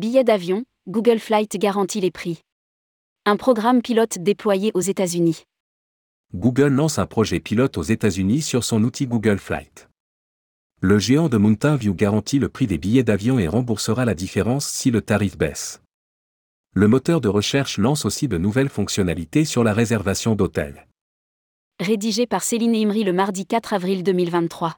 Billets 0.00 0.24
d'avion, 0.24 0.64
Google 0.88 1.18
Flight 1.18 1.58
garantit 1.58 2.00
les 2.00 2.10
prix. 2.10 2.40
Un 3.26 3.36
programme 3.36 3.82
pilote 3.82 4.18
déployé 4.18 4.70
aux 4.72 4.80
États-Unis. 4.80 5.42
Google 6.34 6.68
lance 6.68 6.98
un 6.98 7.04
projet 7.04 7.38
pilote 7.38 7.76
aux 7.76 7.82
États-Unis 7.82 8.40
sur 8.40 8.64
son 8.64 8.82
outil 8.82 9.06
Google 9.06 9.36
Flight. 9.36 9.90
Le 10.80 10.98
géant 10.98 11.28
de 11.28 11.36
Mountain 11.36 11.76
View 11.76 11.92
garantit 11.92 12.38
le 12.38 12.48
prix 12.48 12.66
des 12.66 12.78
billets 12.78 13.02
d'avion 13.02 13.38
et 13.38 13.46
remboursera 13.46 14.06
la 14.06 14.14
différence 14.14 14.66
si 14.66 14.90
le 14.90 15.02
tarif 15.02 15.36
baisse. 15.36 15.82
Le 16.72 16.88
moteur 16.88 17.20
de 17.20 17.28
recherche 17.28 17.76
lance 17.76 18.06
aussi 18.06 18.26
de 18.26 18.38
nouvelles 18.38 18.70
fonctionnalités 18.70 19.44
sur 19.44 19.64
la 19.64 19.74
réservation 19.74 20.34
d'hôtels. 20.34 20.86
Rédigé 21.78 22.26
par 22.26 22.42
Céline 22.42 22.74
Imri 22.74 23.04
le 23.04 23.12
mardi 23.12 23.44
4 23.44 23.74
avril 23.74 24.02
2023. 24.02 24.76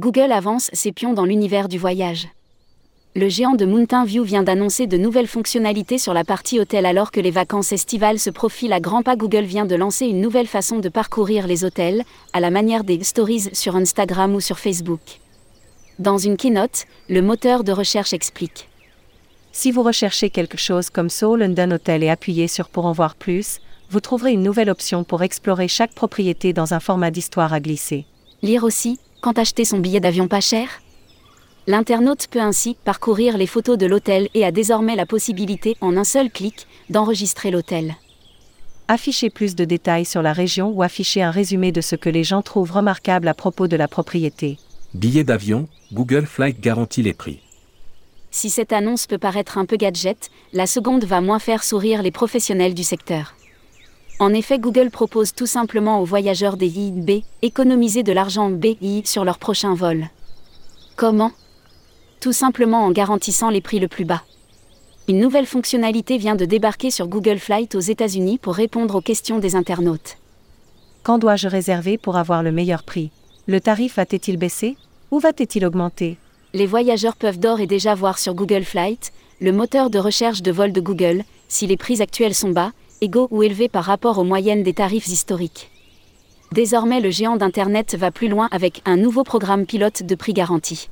Google 0.00 0.32
avance 0.32 0.70
ses 0.72 0.92
pions 0.92 1.12
dans 1.12 1.26
l'univers 1.26 1.68
du 1.68 1.76
voyage. 1.76 2.28
Le 3.14 3.28
géant 3.28 3.54
de 3.54 3.66
Mountain 3.66 4.06
View 4.06 4.24
vient 4.24 4.42
d'annoncer 4.42 4.86
de 4.86 4.96
nouvelles 4.96 5.26
fonctionnalités 5.26 5.98
sur 5.98 6.14
la 6.14 6.24
partie 6.24 6.58
hôtel 6.58 6.86
alors 6.86 7.10
que 7.10 7.20
les 7.20 7.30
vacances 7.30 7.70
estivales 7.72 8.18
se 8.18 8.30
profilent 8.30 8.72
à 8.72 8.80
grands 8.80 9.02
pas. 9.02 9.16
Google 9.16 9.44
vient 9.44 9.66
de 9.66 9.74
lancer 9.74 10.06
une 10.06 10.22
nouvelle 10.22 10.46
façon 10.46 10.78
de 10.78 10.88
parcourir 10.88 11.46
les 11.46 11.66
hôtels, 11.66 12.04
à 12.32 12.40
la 12.40 12.50
manière 12.50 12.82
des 12.82 13.04
stories 13.04 13.50
sur 13.52 13.76
Instagram 13.76 14.34
ou 14.34 14.40
sur 14.40 14.58
Facebook. 14.58 15.20
Dans 15.98 16.16
une 16.16 16.38
keynote, 16.38 16.86
le 17.10 17.20
moteur 17.20 17.62
de 17.62 17.72
recherche 17.72 18.14
explique. 18.14 18.70
Si 19.52 19.70
vous 19.70 19.82
recherchez 19.82 20.30
quelque 20.30 20.56
chose 20.56 20.88
comme 20.88 21.10
Soul 21.10 21.40
London 21.40 21.72
Hotel 21.72 22.02
et 22.02 22.08
appuyez 22.08 22.48
sur 22.48 22.70
Pour 22.70 22.86
en 22.86 22.92
voir 22.92 23.16
plus, 23.16 23.60
vous 23.90 24.00
trouverez 24.00 24.32
une 24.32 24.44
nouvelle 24.44 24.70
option 24.70 25.04
pour 25.04 25.22
explorer 25.22 25.68
chaque 25.68 25.92
propriété 25.92 26.54
dans 26.54 26.72
un 26.72 26.80
format 26.80 27.10
d'histoire 27.10 27.52
à 27.52 27.60
glisser. 27.60 28.06
Lire 28.40 28.64
aussi, 28.64 28.98
quand 29.20 29.38
acheter 29.38 29.64
son 29.64 29.78
billet 29.78 30.00
d'avion 30.00 30.28
pas 30.28 30.40
cher? 30.40 30.68
L'internaute 31.66 32.26
peut 32.28 32.40
ainsi 32.40 32.76
parcourir 32.84 33.36
les 33.36 33.46
photos 33.46 33.78
de 33.78 33.86
l'hôtel 33.86 34.28
et 34.34 34.44
a 34.44 34.50
désormais 34.50 34.96
la 34.96 35.06
possibilité, 35.06 35.76
en 35.80 35.96
un 35.96 36.04
seul 36.04 36.30
clic, 36.30 36.66
d'enregistrer 36.88 37.50
l'hôtel. 37.50 37.96
Afficher 38.88 39.30
plus 39.30 39.54
de 39.54 39.64
détails 39.64 40.04
sur 40.04 40.22
la 40.22 40.32
région 40.32 40.70
ou 40.70 40.82
afficher 40.82 41.22
un 41.22 41.30
résumé 41.30 41.70
de 41.70 41.80
ce 41.80 41.94
que 41.94 42.08
les 42.08 42.24
gens 42.24 42.42
trouvent 42.42 42.72
remarquable 42.72 43.28
à 43.28 43.34
propos 43.34 43.68
de 43.68 43.76
la 43.76 43.86
propriété. 43.86 44.58
Billets 44.94 45.22
d'avion, 45.22 45.68
Google 45.92 46.26
Flight 46.26 46.60
garantit 46.60 47.02
les 47.02 47.14
prix. 47.14 47.40
Si 48.32 48.50
cette 48.50 48.72
annonce 48.72 49.06
peut 49.06 49.18
paraître 49.18 49.58
un 49.58 49.64
peu 49.64 49.76
gadget, 49.76 50.30
la 50.52 50.66
seconde 50.66 51.04
va 51.04 51.20
moins 51.20 51.38
faire 51.38 51.62
sourire 51.62 52.02
les 52.02 52.10
professionnels 52.10 52.74
du 52.74 52.84
secteur. 52.84 53.34
En 54.20 54.34
effet, 54.34 54.58
Google 54.58 54.90
propose 54.90 55.32
tout 55.32 55.46
simplement 55.46 56.02
aux 56.02 56.04
voyageurs 56.04 56.58
des 56.58 56.78
IB 56.78 57.24
économiser 57.40 58.02
de 58.02 58.12
l'argent 58.12 58.50
BI 58.50 59.00
sur 59.06 59.24
leur 59.24 59.38
prochain 59.38 59.72
vol. 59.72 60.10
Comment? 60.94 61.32
Tout 62.20 62.34
simplement 62.34 62.84
en 62.84 62.90
garantissant 62.90 63.48
les 63.48 63.62
prix 63.62 63.78
le 63.78 63.88
plus 63.88 64.04
bas. 64.04 64.22
Une 65.08 65.20
nouvelle 65.20 65.46
fonctionnalité 65.46 66.18
vient 66.18 66.36
de 66.36 66.44
débarquer 66.44 66.90
sur 66.90 67.08
Google 67.08 67.38
Flight 67.38 67.74
aux 67.74 67.80
États-Unis 67.80 68.36
pour 68.36 68.54
répondre 68.54 68.96
aux 68.96 69.00
questions 69.00 69.38
des 69.38 69.56
internautes. 69.56 70.18
Quand 71.02 71.16
dois-je 71.16 71.48
réserver 71.48 71.96
pour 71.96 72.18
avoir 72.18 72.42
le 72.42 72.52
meilleur 72.52 72.82
prix? 72.82 73.10
Le 73.46 73.58
tarif 73.58 73.96
va-t-il 73.96 74.36
baisser 74.36 74.76
Ou 75.10 75.18
va-t-il 75.18 75.64
augmenter? 75.64 76.18
Les 76.52 76.66
voyageurs 76.66 77.16
peuvent 77.16 77.40
d'ores 77.40 77.60
et 77.60 77.66
déjà 77.66 77.94
voir 77.94 78.18
sur 78.18 78.34
Google 78.34 78.64
Flight, 78.64 79.12
le 79.40 79.52
moteur 79.52 79.88
de 79.88 79.98
recherche 79.98 80.42
de 80.42 80.52
vol 80.52 80.72
de 80.72 80.80
Google, 80.82 81.24
si 81.48 81.66
les 81.66 81.78
prix 81.78 82.02
actuels 82.02 82.34
sont 82.34 82.50
bas, 82.50 82.72
égaux 83.00 83.28
ou 83.30 83.42
élevés 83.42 83.68
par 83.68 83.84
rapport 83.84 84.18
aux 84.18 84.24
moyennes 84.24 84.62
des 84.62 84.74
tarifs 84.74 85.08
historiques. 85.08 85.70
Désormais, 86.52 87.00
le 87.00 87.10
géant 87.10 87.36
d'Internet 87.36 87.94
va 87.94 88.10
plus 88.10 88.28
loin 88.28 88.48
avec 88.50 88.82
un 88.84 88.96
nouveau 88.96 89.24
programme 89.24 89.66
pilote 89.66 90.02
de 90.02 90.14
prix 90.14 90.32
garanti. 90.32 90.88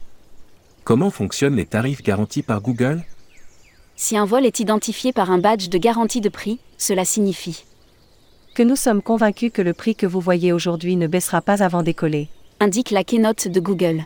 Comment 0.85 1.11
fonctionnent 1.11 1.57
les 1.57 1.67
tarifs 1.67 2.03
garantis 2.03 2.43
par 2.43 2.61
Google? 2.61 3.05
Si 3.97 4.17
un 4.17 4.25
vol 4.25 4.47
est 4.47 4.61
identifié 4.61 5.13
par 5.13 5.31
un 5.31 5.39
badge 5.39 5.69
de 5.69 5.79
garantie 5.79 6.21
de 6.21 6.29
prix, 6.29 6.61
cela 6.77 7.05
signifie 7.05 7.65
que 8.59 8.65
nous 8.65 8.75
sommes 8.75 9.03
convaincus 9.03 9.53
que 9.55 9.63
le 9.63 9.73
prix 9.73 9.95
que 9.95 10.05
vous 10.05 10.19
voyez 10.19 10.53
aujourd'hui 10.53 10.97
ne 10.97 11.07
baissera 11.07 11.41
pas 11.41 11.63
avant 11.63 11.85
d'écoller, 11.85 12.29
indique 12.59 12.91
la 12.91 13.05
keynote 13.05 13.47
de 13.47 13.61
Google. 13.61 14.05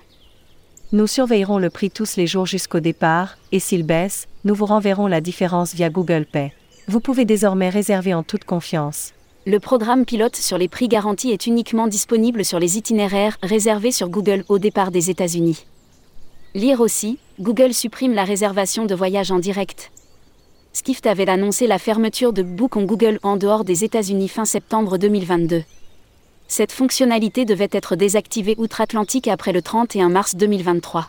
Nous 0.92 1.06
surveillerons 1.06 1.56
le 1.56 1.70
prix 1.70 1.90
tous 1.90 2.16
les 2.16 2.26
jours 2.26 2.44
jusqu'au 2.44 2.80
départ, 2.80 3.38
et 3.50 3.58
s'il 3.58 3.82
baisse, 3.82 4.28
nous 4.44 4.54
vous 4.54 4.66
renverrons 4.66 5.06
la 5.06 5.22
différence 5.22 5.74
via 5.74 5.88
Google 5.88 6.26
Pay. 6.30 6.52
Vous 6.88 6.98
pouvez 6.98 7.24
désormais 7.24 7.68
réserver 7.68 8.12
en 8.12 8.24
toute 8.24 8.44
confiance. 8.44 9.12
Le 9.46 9.60
programme 9.60 10.04
pilote 10.04 10.34
sur 10.34 10.58
les 10.58 10.68
prix 10.68 10.88
garantis 10.88 11.30
est 11.30 11.46
uniquement 11.46 11.86
disponible 11.86 12.44
sur 12.44 12.58
les 12.58 12.76
itinéraires 12.76 13.38
réservés 13.40 13.92
sur 13.92 14.08
Google 14.08 14.44
au 14.48 14.58
départ 14.58 14.90
des 14.90 15.08
États-Unis. 15.08 15.64
Lire 16.54 16.80
aussi, 16.80 17.18
Google 17.38 17.72
supprime 17.72 18.14
la 18.14 18.24
réservation 18.24 18.84
de 18.84 18.96
voyage 18.96 19.30
en 19.30 19.38
direct. 19.38 19.92
Skift 20.72 21.06
avait 21.06 21.28
annoncé 21.28 21.68
la 21.68 21.78
fermeture 21.78 22.32
de 22.32 22.42
Book 22.42 22.76
on 22.76 22.82
Google 22.82 23.20
en 23.22 23.36
dehors 23.36 23.64
des 23.64 23.84
États-Unis 23.84 24.28
fin 24.28 24.44
septembre 24.44 24.98
2022. 24.98 25.62
Cette 26.48 26.72
fonctionnalité 26.72 27.44
devait 27.44 27.68
être 27.70 27.94
désactivée 27.94 28.56
outre-Atlantique 28.58 29.28
après 29.28 29.52
le 29.52 29.62
31 29.62 30.08
mars 30.08 30.34
2023. 30.34 31.08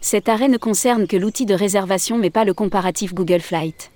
Cet 0.00 0.28
arrêt 0.28 0.48
ne 0.48 0.58
concerne 0.58 1.06
que 1.06 1.16
l'outil 1.16 1.46
de 1.46 1.54
réservation 1.54 2.18
mais 2.18 2.30
pas 2.30 2.44
le 2.44 2.54
comparatif 2.54 3.14
Google 3.14 3.40
Flight. 3.40 3.92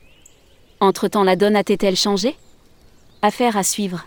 Entre-temps, 0.85 1.25
la 1.25 1.35
donne 1.35 1.57
a-t-elle 1.57 1.97
changé? 1.97 2.37
Affaire 3.23 3.57
à 3.57 3.63
suivre. 3.63 4.07